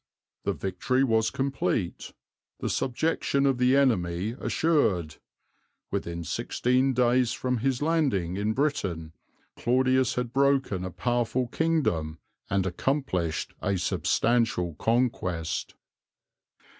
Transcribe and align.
The 0.45 0.53
victory 0.53 1.03
was 1.03 1.29
complete; 1.29 2.11
the 2.59 2.71
subjection 2.71 3.45
of 3.45 3.59
the 3.59 3.75
enemy 3.77 4.31
assured. 4.39 5.17
Within 5.91 6.23
sixteen 6.23 6.95
days 6.95 7.33
from 7.33 7.59
his 7.59 7.83
landing 7.83 8.35
in 8.35 8.53
Britain, 8.53 9.13
Claudius 9.55 10.15
had 10.15 10.33
broken 10.33 10.83
a 10.83 10.89
powerful 10.89 11.45
kingdom 11.49 12.17
and 12.49 12.65
accomplished 12.65 13.53
a 13.61 13.77
substantial 13.77 14.73
conquest." 14.73 15.75